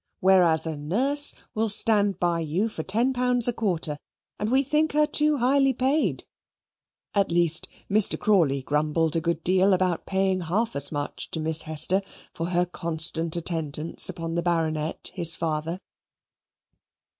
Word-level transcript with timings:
Whereas 0.19 0.65
a 0.65 0.75
nurse 0.75 1.35
will 1.53 1.69
stand 1.69 2.17
by 2.19 2.39
you 2.39 2.69
for 2.69 2.81
ten 2.81 3.13
pounds 3.13 3.47
a 3.47 3.53
quarter, 3.53 3.99
and 4.39 4.49
we 4.51 4.63
think 4.63 4.93
her 4.93 5.05
too 5.05 5.37
highly 5.37 5.73
paid. 5.73 6.25
At 7.13 7.31
least 7.31 7.67
Mr. 7.87 8.17
Crawley 8.19 8.63
grumbled 8.63 9.15
a 9.15 9.21
good 9.21 9.43
deal 9.43 9.73
about 9.73 10.07
paying 10.07 10.41
half 10.41 10.75
as 10.75 10.91
much 10.91 11.29
to 11.29 11.39
Miss 11.39 11.61
Hester 11.61 12.01
for 12.33 12.47
her 12.47 12.65
constant 12.65 13.35
attendance 13.35 14.09
upon 14.09 14.33
the 14.33 14.41
Baronet 14.41 15.11
his 15.13 15.35
father. 15.35 15.79